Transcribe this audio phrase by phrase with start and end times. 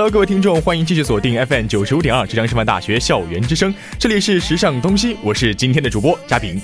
[0.00, 6.58] Hello，各位听众，欢迎继续锁定 FM 九十五点二浙江师范大学校园之声，这里是时尚东西，我是今天的主播嘉平。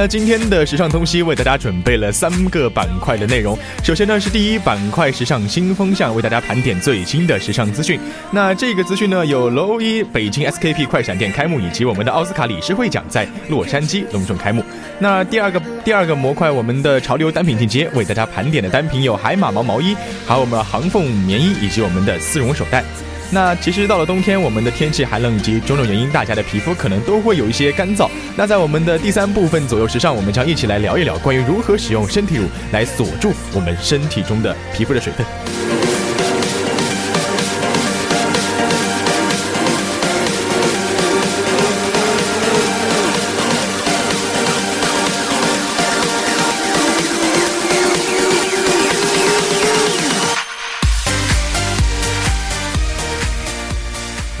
[0.00, 3.58] 那今天的时尚东西为大家准备了三个板块的内容。
[3.82, 7.98] 首先呢是第一板块时尚新风向，为大家盘点最新的时尚资讯。
[8.30, 14.62] 那这个资讯呢有楼一北京 SKP 快闪店开幕，以及我们的奥斯卡理事会奖在洛杉矶隆重开幕。
[15.00, 22.84] 那第二个第二个模块，我们的潮流单品进阶，为大家盘点的单品有海马毛毛衣，还有我们航凤棉衣，以及我们的丝绒手袋。
[23.30, 28.08] 那其实到了冬天，我们的天气寒冷以及种种原因，大家的皮肤可能都会有一些干燥。
[28.36, 35.97] 那在我们的第三部分左右时尚，我们将一起来聊一聊关于如何使用身体乳来锁住我们身体中的皮肤的水分。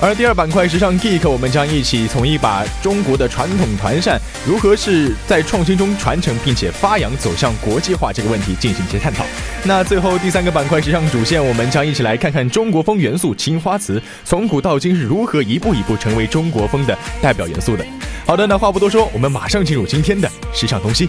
[0.00, 9.24] 而第二板块时尚 Geek，我们将一起从一把中国的传统团扇如何是在创新中传承并且发扬走向国际化这个问题进行一些探讨。
[9.64, 17.84] 那最后第三个板块时尚主线，我们将一起来看看中国风元素青花瓷从古到今是如何一步一步成为中国风的代表元素的。
[18.24, 21.08] 好的，那话不多说，我们马上进入今天的时尚东西。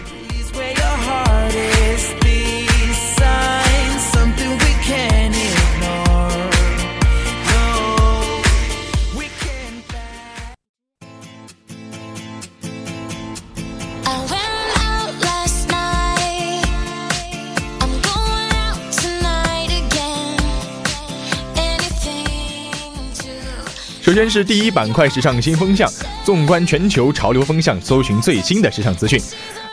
[24.20, 25.90] 先是第一板块时尚新风向，
[26.26, 29.18] 纵观全球潮流风向，搜寻最新的时尚资讯。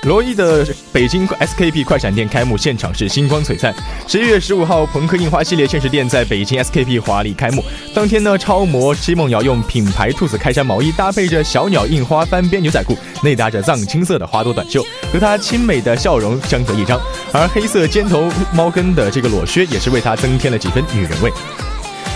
[0.03, 3.75] 罗伊的北京 SKP 快闪店开幕，现场是星光璀璨。
[4.07, 7.65] 十一月十五号，朋克印花系列限时店在北京 SKP 华丽开幕。
[7.93, 14.81] 当天呢，超模奚梦瑶用品牌兔子开衫毛衣搭配着小鸟印花翻边牛仔裤，内搭着藏青色的花朵短袖，
[15.13, 17.01] 和她清美的笑容相得益彰。
[17.33, 21.33] 而黑色尖头猫跟的这个裸靴也是为她增添了几分女人味。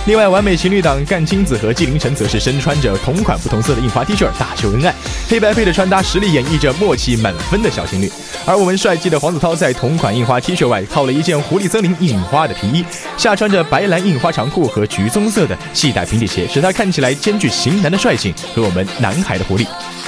[0.07, 4.95] 另外，完美情侣档干青子和纪凌尘则是身穿着同款不同色的印花 T 恤大秀恩爱，
[5.29, 8.11] 黑白配的穿搭实力演绎着默契满分的小情侣。
[8.47, 12.85] 而我们帅气的黄子韬在同款印花 T 恤外套了一件狐狸森林印花的皮衣，
[13.17, 19.67] 下穿着白蓝印花长裤和橘棕色的系带平底鞋，使他看起来兼具型男的帅性和 我们男孩的活力。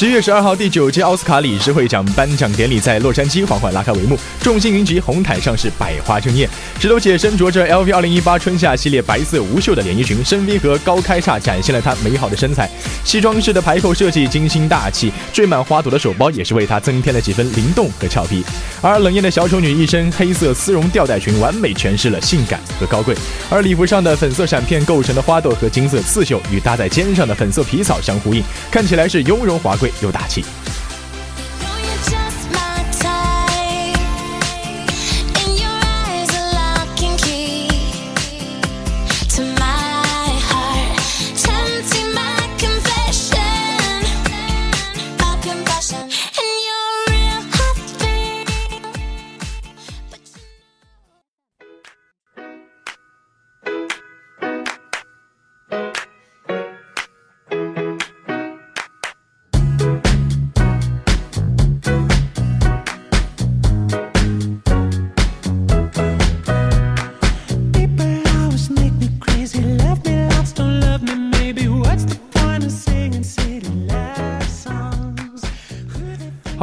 [0.00, 6.48] 十月十二号，第九届奥斯卡理事会奖颁奖典礼在洛杉矶缓缓拉开帷幕，众星云集，红毯上是百花争艳。
[6.80, 12.66] 石头姐身着着 LV 二零一八春夏系列白色无袖的连衣裙，深 V 和高开叉展现了她美好的身材。
[13.04, 18.42] 西装式的排扣设计精心大气，缀满花朵的手包也是为她增添了几分灵动和俏皮。
[18.80, 23.14] 而冷艳的小丑女一身黑色丝绒吊带裙，完美诠释了性感和高贵。
[23.50, 30.44] 而礼服上的粉色闪片构成的花朵和金色刺绣与搭在肩上的粉色皮草相呼应，看起来是雍容华贵又大气。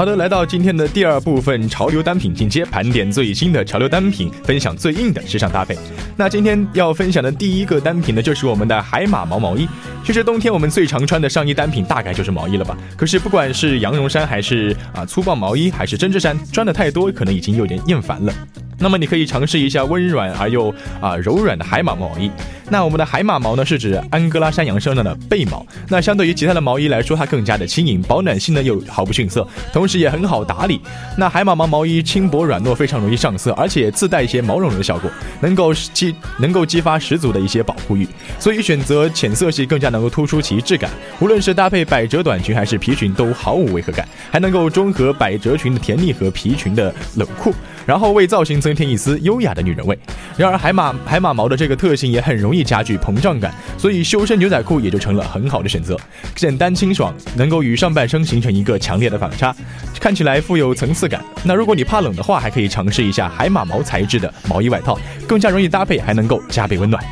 [0.08, 5.78] 的，来到今天的第二部分，潮流单品进阶，盘点最新的潮流单品，分享最硬的时尚搭配。
[6.16, 9.68] 那今天要分享的第一个单品呢，就是我们的海马毛毛衣。
[10.06, 12.78] 其实冬天我们最常穿的上衣单品大概就是毛衣了吧？
[12.96, 18.34] 可是不管是羊绒衫，还是啊粗棒毛衣，还是针织衫，穿的太多，可能已经有点厌烦了。
[18.80, 22.32] 那么你可以尝试一下温软而又啊柔软的海马毛衣。
[22.70, 25.66] 那我们的海马毛呢，是指安哥拉山羊身上的背毛。
[25.88, 30.82] 那相对于其他的毛衣来说，它更加的轻盈，保暖性呢又毫不逊色，同时也很好打理。
[31.18, 35.10] 那海马毛毛衣轻薄软糯，非常容易上色，而且自带一些毛茸茸的效果，
[35.40, 38.06] 能够激能够激发十足的一些保护欲。
[38.38, 40.92] 所以选择浅色系更加能够突出其质感。
[41.20, 47.54] 无论是搭配百褶短裙还是皮裙，都毫无违和感，还能够中和百褶裙的甜腻和皮裙的冷酷。
[47.86, 49.98] 然后为造型增添一丝优雅的女人味。
[50.36, 55.98] 然而海马海马毛的这个特性也很容易加剧膨胀感，所以修身牛仔裤也就成了很好的选择。
[56.36, 59.56] 简单清爽，能够与上半身形成一个强烈的反差，
[60.00, 61.24] 看起来富有层次感。
[61.44, 67.04] 那如果你怕冷的话，还可以尝试一下海马毛材质的毛衣外套，更加容易搭配，还能够加倍温暖。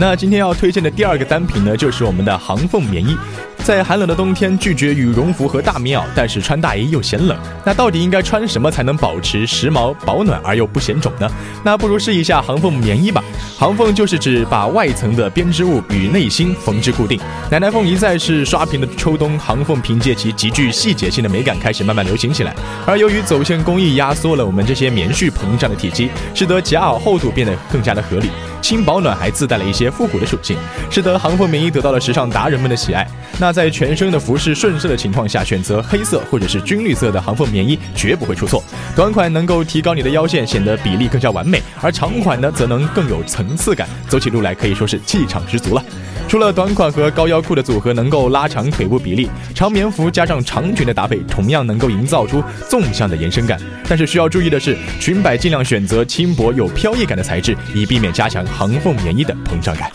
[0.00, 3.16] 那今天要推荐的第二个单品呢，就是我们的航凤棉衣。
[3.64, 7.36] 在寒冷的冬天，拒绝羽绒服和大棉袄，但是穿大衣又嫌冷。
[7.64, 11.28] 那到底应该穿什么才能保持时髦、保暖而又不显肿呢？
[11.64, 13.22] 那不如试一下航凤棉衣吧。
[13.58, 17.20] 航凤就是指把外层的编织物与内芯缝制固定。
[17.50, 22.54] 奶奶凤一再是刷屏的秋冬，航凤凭借其极具细节性的美感开始慢慢流行起来。
[22.86, 28.30] 而由于走线工艺压缩了我们这些棉絮膨胀的体积，使得夹袄厚度变得更加的合理。
[28.60, 30.56] 轻保暖还自带了一些复古的属性，
[30.90, 33.06] 使得航缝棉衣得到了时尚达人们的喜爱。
[33.40, 38.62] 那在全身的服饰顺色的情况下，选择黑色或者是军绿色的航缝棉衣绝不会出错。
[38.98, 45.84] 短款能够提高你的腰线，显得比例更加完美；而长款呢，则能更有层次感，走起路来可以说是气场十足了。
[46.26, 53.56] 除了短款和高腰裤的组合能够拉长腿部比例，长棉服加上长裙的搭配同样能够营造出纵向的延伸感。
[53.88, 59.88] 但是需要注意的是，裙摆尽量选择轻薄有飘逸感的材质，以避免加强横缝棉衣的膨胀感。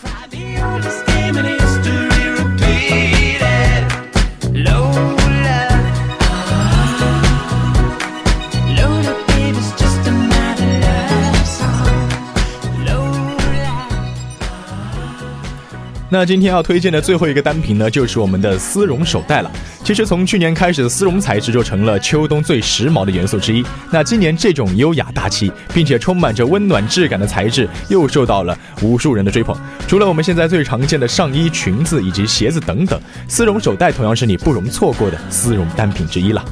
[16.13, 19.51] 那今天要推荐的最后一个单品呢，就是我们的丝绒手袋了。
[19.83, 23.65] 其实从去年开始，丝绒材质就成了秋冬最时髦的元素之一。
[23.89, 29.57] 那今年这种优雅大气，并且充满着温暖质感的材质，又受到了无数人的追捧。
[29.87, 36.45] 除了我们现在最常见的上衣、裙子以及鞋子等等，丝绒手袋同样是你不容错过的丝绒单品之一了。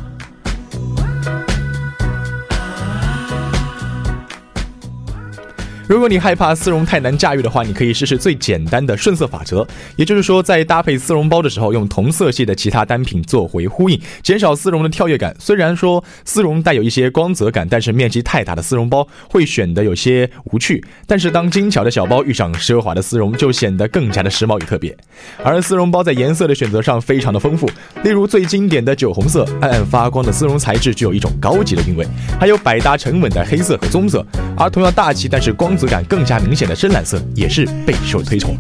[5.92, 9.68] 如果你害怕丝绒太难驾驭的话，你可以试试最简单的顺色法则，
[9.98, 15.36] 也就是说，在搭配丝绒包的时候，用同色系的其他单品做回呼应，减少丝绒的跳跃感。
[15.38, 20.82] 虽然说丝绒带有一些光泽感，但是面积太大的丝绒包会显得有些无趣。
[21.06, 24.96] 但是当精巧的小包遇上奢华的丝绒，就显得更加的时髦与特别。
[25.44, 27.70] 而丝绒包在颜色的选择上非常的丰富，
[28.02, 32.08] 例如最经典的酒红色，暗暗发光的丝绒材质具有一种高级的韵味，
[32.40, 34.26] 还有百搭沉稳的黑色和棕色，
[34.58, 38.56] 而同样大气但是光质感更加明显的深蓝色也是备受推崇。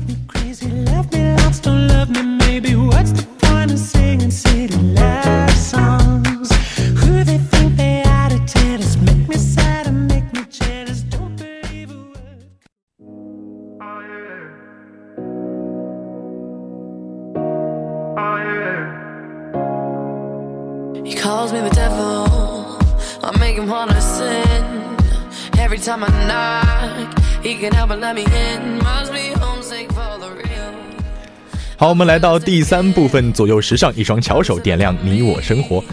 [31.76, 35.84] 好，我们来到第三部分，左右时尚，一双巧手点亮你我生活。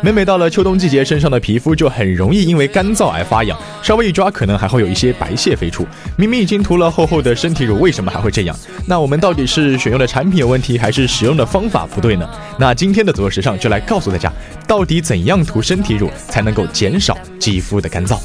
[0.00, 5.86] 每每到了秋冬季节，身上的皮肤就很容易因为干燥而发痒，稍微一抓，可能还会有一些白屑飞出。
[6.16, 8.56] 明明已经涂了厚厚的身体乳，为什么还会这样？
[8.86, 12.28] 那我们到底是选用的产品有问题，还是使用的方法不对呢？
[12.58, 14.32] 那今天的左右时尚就来告诉大家，
[14.66, 18.18] 到底怎样涂身体乳才能够减少肌肤的干燥。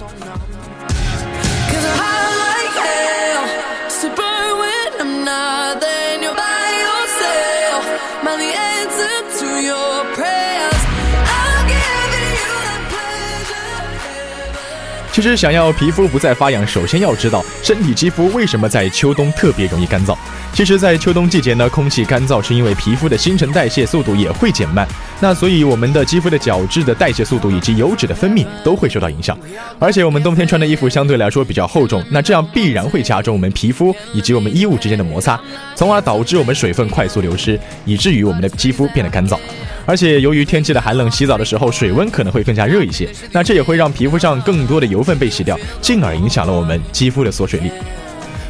[15.18, 20.16] 其实想要皮肤不再发痒，首先要知道身体肌肤为什么在秋冬特别容易干燥。
[20.54, 24.88] 其实，在秋冬季节呢，空气干燥是因为皮肤的新陈代谢速度也会减慢，
[25.20, 29.36] 那所以我们的肌肤的角质的代谢速度以及油脂的分泌都会受到影响。
[29.80, 35.40] 而且我们冬天穿的衣服相对来说比较厚重，那这样必然会加重我们皮肤以及我们衣物之间的摩擦，
[35.74, 39.40] 从而导致我们水分快速流失，以至于我们的肌肤变得干燥。
[39.88, 47.72] 而且由于天气的寒冷，洗澡的时候水温可能会更加热一些，那这也会让皮肤上更多的油分被洗掉，进而影响了我们肌肤的锁水力。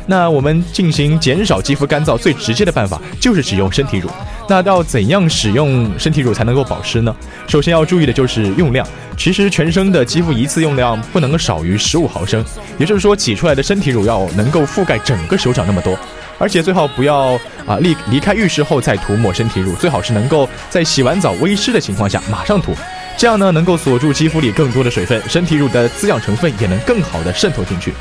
[0.08, 4.10] 那我们进行减少肌肤干燥最直接的办法就是使用身体乳。
[4.50, 7.14] 那要怎样使用身体乳才能够保湿呢？
[7.46, 8.88] 首先要注意的就是用量。
[9.18, 12.44] 其实全身的肌肤一次用量不能少于十五毫升，
[12.80, 15.98] 也就是说挤出来的身体乳要能够覆盖整个手掌那么多。
[16.38, 22.76] 而且最好不要啊离离开浴室后再涂抹身体乳，最好是能够在洗完澡微湿的情况下马上涂，
[23.18, 27.94] 这样呢能够锁住肌肤里更多的水分，身体乳的滋养成分也能更好的渗透进去。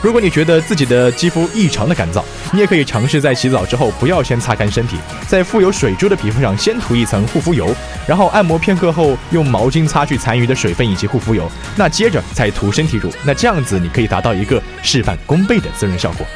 [0.00, 4.96] 如果你觉得自己的肌肤异常的干燥，你也可以尝试在洗澡之后不要先擦干身体，
[5.28, 7.72] 在富有水珠的皮肤上先涂一层护肤油，
[8.04, 16.26] 然后按摩片刻后用毛巾擦去残余的水分以及护肤油，那接着再涂身体乳，那这样子你可以达到一个事半功倍的滋润效果。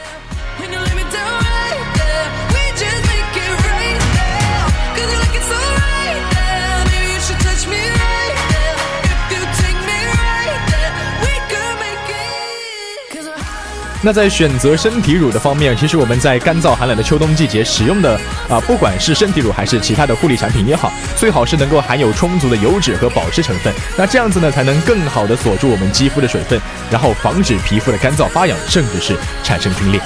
[14.03, 23.73] 那在选择身体乳的方面，其实我们在干燥寒冷的秋冬季节使用的啊，不管是身体乳还是其他的护理产品也好，最好是能够含有充足的油脂和保湿成分。
[23.97, 26.61] 那这样子呢，才能更好的锁住我们肌肤的水分，
[26.91, 30.01] 然后防止皮肤的干燥发痒，甚至是产生皲裂。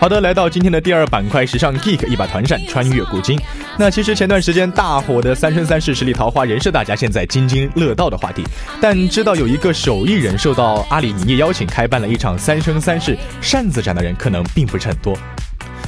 [0.00, 3.38] 好的，来到今天的第二板块，时尚 Geek 一把团扇穿越古今。
[3.76, 8.44] 那其实前段时间大火的《三生三世十里桃花》仍是大家现在津津乐道的话题。
[8.80, 15.18] 但知道有一个手艺人受到阿里影业邀请开办了一场《三生三世》扇子展的人，可能并不是很多。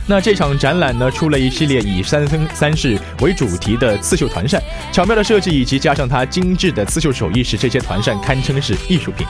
[0.07, 4.61] 那这场展览呢，出了一系列以三生三世为主题的刺绣团扇，
[4.93, 9.27] 巧妙的设计以及加上它精致的刺绣手艺，使这些团扇堪称是艺术品。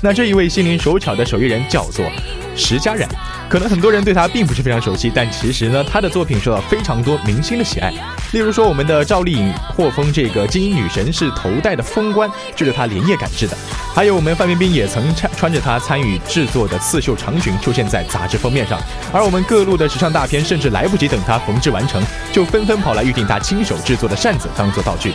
[0.00, 2.10] 那这一位心灵手巧的手艺人叫做
[2.54, 3.08] 石家冉，
[3.48, 7.92] 可能很多人对他并不是非常熟悉，但其实呢，他的作品受到非常多明星的喜爱。
[8.32, 13.56] 例如说，我们的赵丽颖获封这个金鹰女神是头戴的风冠，就是她连夜赶制的。
[13.94, 18.80] 还有我们范冰冰也曾穿穿着他参与制作的刺绣长裙出现在杂志封面上，
[19.12, 25.12] 而我们各路的时尚大片甚至来不及等她缝制完成，就纷纷跑来预定她亲手制作的扇子当做道具。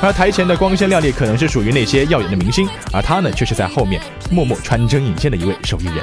[0.00, 5.96] 而台前的光鲜亮丽可能是属于那些耀眼的明星，而她呢却是在后面默默穿针引线的一位手艺人。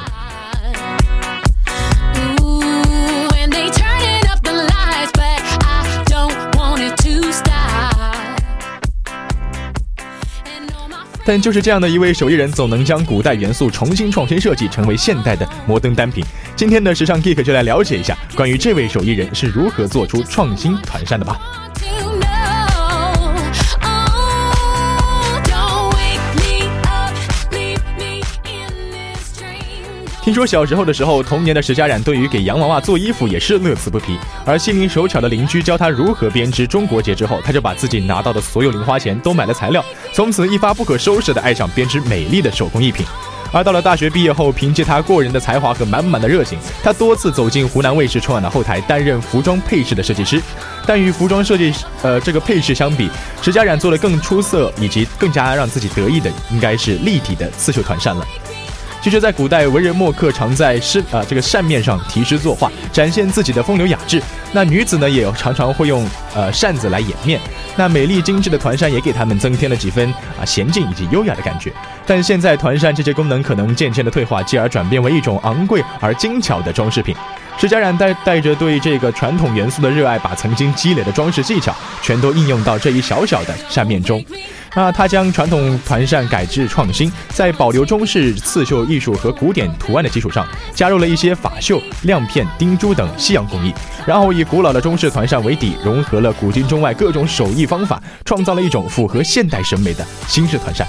[11.27, 16.23] 但就是这样的一位手艺人，总能将古代元素重新创新设计，成为现代的摩登单品。
[16.55, 21.37] 今天的时尚 Geek 就来了解一下关于这位手艺人是如何做出创新团扇的吧。
[30.27, 34.17] 听说小时候的时候，童年的石家染对于给洋娃娃做衣服也是乐此不疲。
[34.45, 39.81] 而心灵手巧的邻居教他如何编织中国结之后，他就把自己拿到的所有零花钱都买了材料，
[40.11, 43.05] 从此一发不可收拾的爱上编织美丽的手工艺品。
[43.53, 50.41] 而到了大学毕业后，凭借他过人的才华和满满的热情，他多次走进湖南卫视春晚的后台，担任服装配饰的设计师。
[50.85, 53.09] 但与服装设计呃这个配饰相比，
[53.41, 58.27] 石家染做的更出色以及更加让自己得意的，应该是立体的刺绣团扇了。
[59.07, 64.21] 其实，在古代，文人墨客常在诗啊、这个扇面上题诗作画，展现自己的风流雅致。
[64.51, 67.39] 那女子呢，也常常会用呃扇子来掩面。
[67.77, 71.71] 那美丽精致的团扇也给他们增添了几分啊娴静以及优雅的感觉。
[72.05, 77.15] 但现在团扇这些功能可能渐渐的退化，继而转变为一种昂贵而精巧的装饰品。
[77.57, 81.73] 石家冉带带着对这个传统元素的热爱，把曾经积累的装饰技巧
[82.03, 84.21] 全都应用到这一小小的扇面中。
[84.77, 93.73] 那他将传统团扇改制创新，在保留中式刺绣艺术和古典图案的基础上，加入了一些法绣、亮片、钉珠等西洋工艺，
[94.05, 100.85] 然后以古老的中式团扇为底，融合了古今中外各种手艺方法，创造了一种符合现代审美的新式团扇。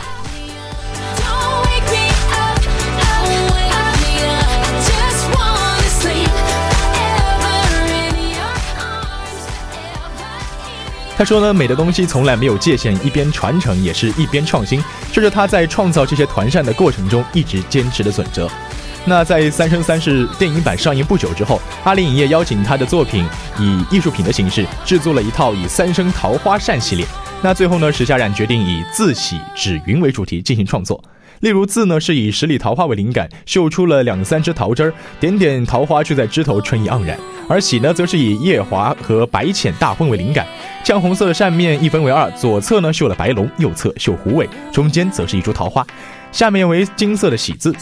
[11.18, 14.80] 他说呢，美的东西从来没有界限，一边传承也是一边创新，
[15.12, 18.48] 这是他在创造这些团扇的过程中一直坚持的准则。
[19.04, 23.26] 那在《三生三世》电影版上映不久之后，阿里影业邀请他的作品
[23.58, 27.04] 以艺术品的形式制作了一套以三生桃花扇系列。
[27.42, 31.02] 那最后呢，石家冉决定以自喜止云为主题进行创作。
[31.40, 37.18] 例如字呢是以十里桃花为灵感，绣出了两三枝桃枝儿，点点桃花就在枝头，春意盎然。
[37.48, 40.46] 而喜呢，则是以夜华和白浅大婚为灵感，
[40.84, 45.86] 绛红色的扇面一分为二，左侧呢绣了白龙，右侧绣狐尾，中间则是一株桃花，
[46.32, 47.74] 下面为金色的喜字。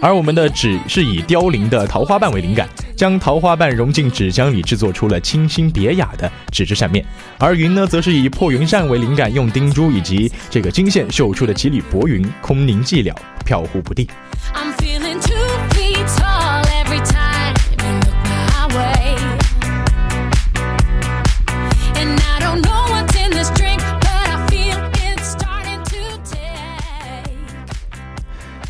[0.00, 7.04] 而我们的纸是以凋零的桃花瓣为灵感，将桃花瓣融进纸浆里，制作出了清新别雅的纸质扇面。
[7.38, 14.06] 而云呢，则是以破云扇为灵感，用钉珠以及这个金线绣出的几缕薄云，空灵寂寥，飘忽不定。
[14.54, 15.45] I'm feeling two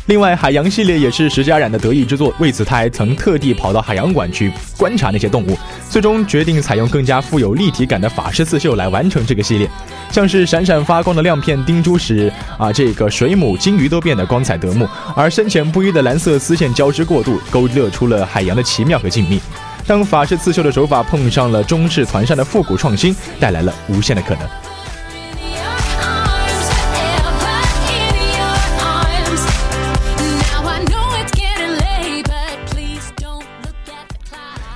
[0.07, 5.57] 另外，海洋系列也是石家冉的得意之作，为此他还曾特地跑到海洋馆去观察那些动物，
[5.89, 9.69] 最终决定采用更加富有立体感的法式刺绣来完成这个系列。
[10.09, 19.41] 像是闪闪发光的亮片钉珠使啊这个水母、金鱼都变得光彩夺目，而深浅不一的蓝色丝线交织过渡，勾勒出了海洋的奇妙和静谧。
[19.85, 24.66] 当法式刺绣的手法碰上了中式团扇的复古创新，带来了无限的可能。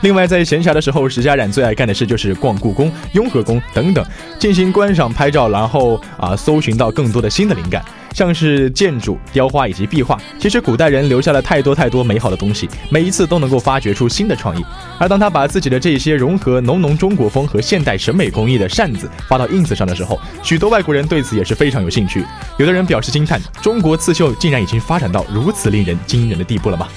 [0.01, 4.03] 另外，在闲暇的时候，石家冉最爱干的事就是逛故宫、雍和宫等等，
[4.39, 10.19] 进行观赏、拍照，然后啊，搜寻到更多的新的灵感，像是建筑、雕花以及壁画。
[10.39, 14.65] 其实古代人留下了太多太多美好的东西，每一次都能够发掘出新的创意。
[14.97, 22.25] 而当他把自己的这些融合浓浓中国风和现代审美工艺的扇子发到 ins 上的时候，许多外国人对此也是非常有兴趣。
[22.57, 26.87] 有的人表示惊叹：中国刺绣竟然已经发展到如此令人惊人的地步了吗？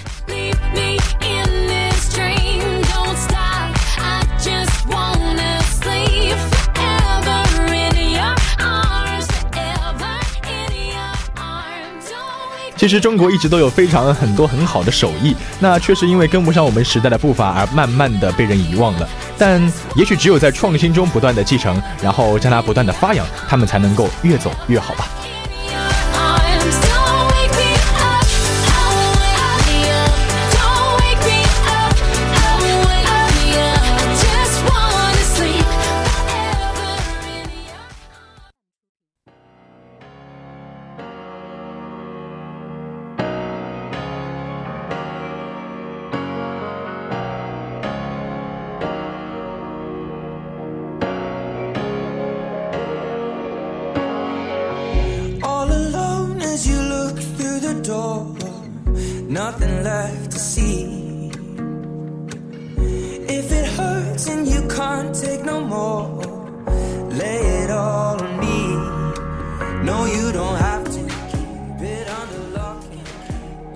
[12.85, 19.09] 其实中国一直都有非常很多很好的手艺，那确实因为跟不上我们时代的步伐而慢慢的被人遗忘了。
[19.39, 19.59] 但
[19.97, 25.09] 也许只有在创新中不断的继承，然后将它不断的发扬，他们才能够越走越好吧。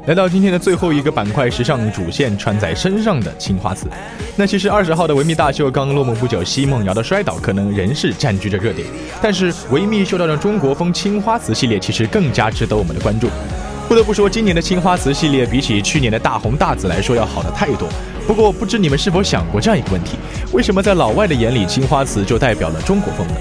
[0.06, 3.86] 来到今天的最后一个板块，时尚主线穿在身上的青花瓷。
[4.36, 8.88] 那其实二十号的维密大秀刚落幕不久，奚梦瑶的摔倒可能仍是占据着热点，
[9.20, 13.28] 但是维密秀到的中国风青花瓷系列其实更加值得我们的关注。
[13.86, 17.86] 不得不说，今年的青花瓷系列比起去年的大红大紫来说要好的太多。
[18.26, 20.16] 不过，不知你们是否想过这样一个问题：
[20.52, 23.34] 为什么在老外的眼里，青花瓷就代表了中国风呢？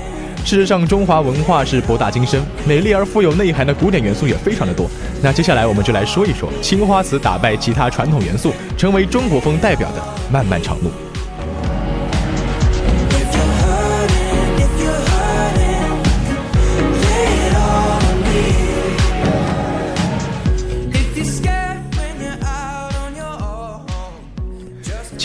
[0.43, 4.89] 事实上，中华文化是博大精深，美丽而富有内涵的古典元素也非常的多。
[5.21, 10.91] 那接下来我们就来说一说青花瓷打败其他传统元素，成为中国风代表的漫漫长路。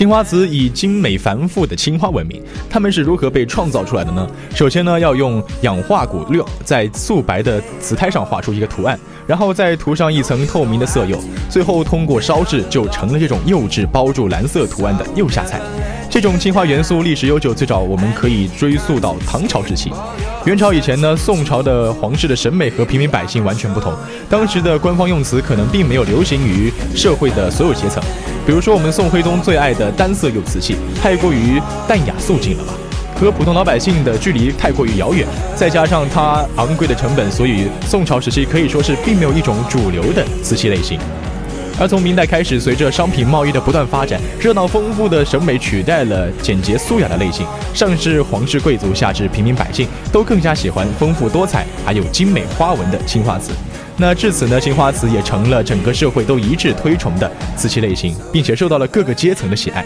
[0.03, 4.29] 青花瓷以精美繁复的青花闻名，它们是如何被创造出来的呢？
[4.53, 15.61] 首先呢，要用氧化钴六在素白的瓷胎上画出一个图案，然后再涂上一层透明的色釉，最后通过烧制就成了这种釉质包住蓝色图案的釉下彩。
[16.13, 19.91] 这种青花元素历史悠久，最早我们可以追溯到唐朝时期。
[20.45, 23.95] 元朝以前呢，宋朝的皇室的审美和平民百姓完全不同，
[24.29, 28.03] 当时的官方用词可能并没有流行于社会的所有阶层。
[28.47, 32.75] 比如说，我们宋徽宗最爱的单色釉瓷器，太过于淡雅素净了吧？
[33.19, 40.99] 和普通老百姓的距离太过于遥远，再加上它昂贵的成本，所以宋朝时期可以说是并没有一种主流的瓷器类型。
[41.83, 47.45] 而从明代开始，随着商品贸易的不断发展，热闹丰富的审美取代了简洁素雅的类型。
[47.75, 53.51] 上至皇室贵族，下至平民百姓，都更加喜欢丰富多彩、还有精美花纹的青花瓷。
[53.97, 59.85] 那至此呢，青花瓷也成了整个社会都一致推崇的瓷器类型，并且受到了各个阶层的喜爱。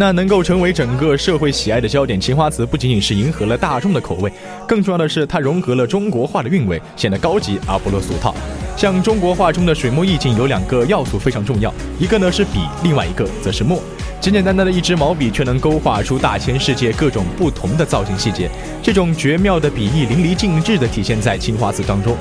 [0.00, 4.32] 那能够成为整个社会喜爱的焦点，青花瓷不仅仅是迎合了大众的口味，
[4.64, 8.32] 更重要的是它融合了中国画的韵味，显得高级而不落俗套。
[8.76, 13.82] 像中国画中的水墨意境有两个要素非常重要，一个呢是笔，另外一个则是墨。
[14.20, 18.48] 简简单单的一支毛笔，却能勾画出大千世界各种不同的造型细节。
[18.80, 22.16] 这种绝妙的笔意淋漓尽致地体现在青花瓷当中。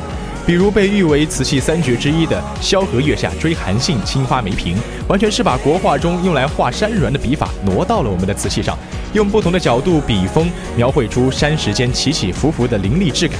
[0.48, 4.78] 比如被誉为瓷器三绝之一的“萧何月下追韩信青花梅瓶”，
[5.10, 8.78] 完全是把国画中用来画山峦的笔法挪到了我们的瓷器上，
[9.12, 13.38] 用不同的角度、笔锋描绘出山石间起起伏伏的凌厉质感。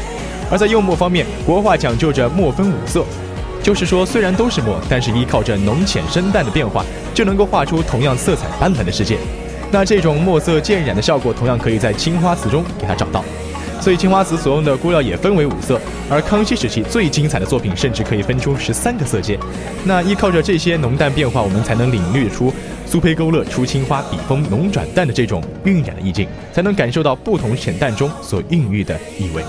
[0.52, 3.06] 而在用墨方面，国画讲究着墨分五色，
[3.64, 9.18] 就是说虽然都是墨，但是依靠着浓浅深淡的变化，就能够画出同样色彩斑斓的世界。
[9.72, 13.24] 那这种墨色渐染的效果，同样可以在青花瓷中给它找到。
[13.80, 19.38] 所以青花瓷所用的钴料也分为五色，而康熙时期最精彩的作品甚至可以分出十三个色阶。
[19.86, 22.54] 那依靠着这些浓淡变化，我们才能领略出
[22.86, 29.44] 苏胚勾勒出青花笔锋浓转淡的这种晕染的意境，才能感受到不同浅淡中所孕育的意味。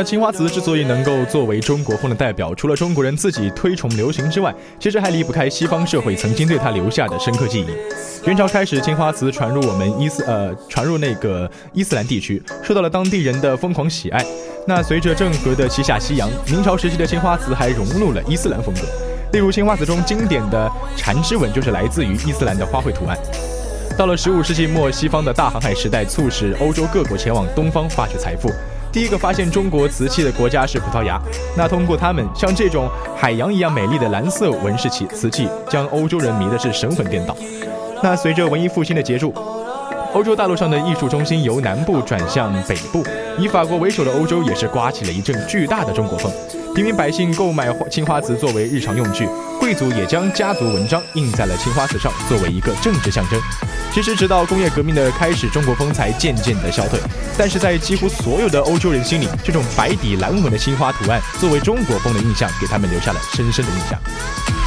[0.00, 8.26] 而青花瓷之所以能够作为中国风的代表，除了中国人自己推崇流行之外，其实还离不开西方社会曾经对它留下的深刻记忆。
[8.26, 14.24] 元朝开始，青花瓷传入我们伊斯呃传入那个伊斯兰地区，受到了当地人的疯狂喜爱。
[14.66, 18.80] 那随着郑和的西下西洋，明朝时期的青花瓷还融入了伊斯兰风格。
[19.34, 23.18] 例如，青花瓷中经典的缠枝纹就是来自于伊斯兰的花卉图案。
[23.98, 28.50] 到了十五世纪末，西方的大航海时代促使欧洲各国前往东方发掘财富。
[28.92, 31.20] 第一个发现中国瓷器的国家是葡萄牙。
[31.56, 37.36] 那通过他们，像这种海洋一样美丽的蓝色纹饰器瓷器，将欧洲人迷的是神魂颠倒。
[38.02, 39.32] 那随着文艺复兴的结束，
[40.12, 43.04] 欧洲大陆上的艺术中心由南部转向北部，
[43.38, 46.32] 以法国为首的欧洲也是刮起了一阵巨大的中国风。
[46.74, 53.40] 平民百姓购买青花瓷作为日常用具，贵族也将家族纹章印在了青花瓷上，作为一个政治象征。
[53.92, 57.00] 其实，直到工业革命的开始，中国风才渐渐的消退。
[57.36, 64.59] 但是在几乎所有的欧洲人心里，这种白底蓝纹的青花图案作为中国风的印象，给他们留下了深深的印象。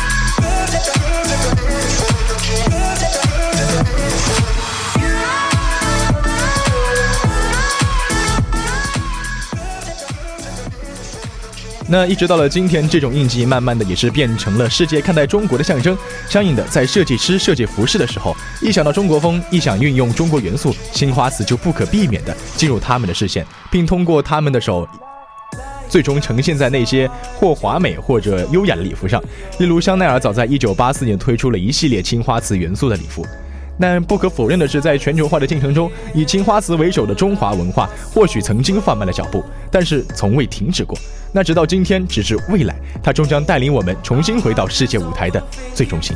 [11.94, 15.96] 那一直到了今天，这种印记慢慢的也是变成了世界看待中国的象征。
[16.28, 24.88] 相应的，在设计师设计服饰的时候，一想到中国风，一想运用中国元素，青花瓷就不可避免的进入他们的视线，并通过他们的手，
[25.88, 29.22] 最终呈现在那些或华美或者优雅的礼服上。
[29.60, 33.24] 例如，香奈儿早在1984年推出了一系列青花瓷元素的礼服。
[33.80, 40.98] 但不可否认的是，在全球化的进程中，以青花瓷为首的中华文化或许曾经放慢了脚步，但是从未停止过。
[41.32, 46.16] 那直到今天，直至未来，它终将带领我们重新回到世界舞台的最中心。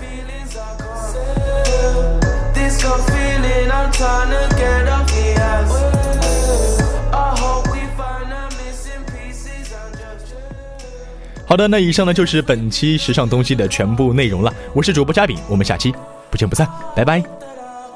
[11.46, 14.54] 好的，那以上呢就是本期时尚东西的全部内容了。
[14.74, 15.94] 我是主播嘉炳，我们下期
[16.30, 17.24] 不见不散，拜拜。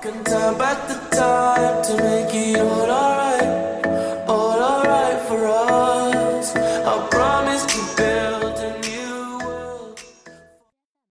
[0.01, 1.00] Can turn back the